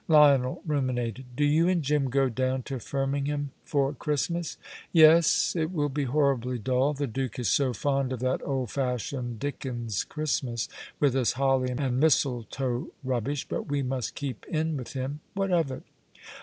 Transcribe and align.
Lionel 0.07 0.63
ruminated. 0.65 1.25
"Do 1.35 1.45
you 1.45 1.67
and 1.69 1.83
Jim 1.83 2.09
go 2.09 2.27
down 2.27 2.63
to 2.63 2.79
Firmingham 2.79 3.51
for 3.63 3.93
Christmas?" 3.93 4.57
"Yes. 4.91 5.55
It 5.55 5.69
will 5.69 5.89
be 5.89 6.05
horribly 6.05 6.57
dull. 6.57 6.93
The 6.95 7.05
Duke 7.05 7.37
is 7.37 7.49
so 7.49 7.71
fond 7.71 8.11
of 8.11 8.19
that 8.21 8.41
old 8.43 8.71
fashioned 8.71 9.37
Dickens 9.37 10.03
Christmas, 10.03 10.67
with 10.99 11.15
its 11.15 11.33
holly 11.33 11.69
and 11.77 11.99
mistletoe 11.99 12.87
rubbish; 13.03 13.47
but 13.47 13.67
we 13.67 13.83
must 13.83 14.15
keep 14.15 14.43
in 14.47 14.75
with 14.75 14.93
him. 14.93 15.19
What 15.35 15.51
of 15.51 15.69
it?" 15.69 15.83